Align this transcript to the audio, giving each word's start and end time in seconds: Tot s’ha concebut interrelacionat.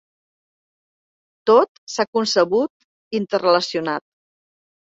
Tot 1.51 1.83
s’ha 1.97 2.07
concebut 2.19 3.17
interrelacionat. 3.21 4.09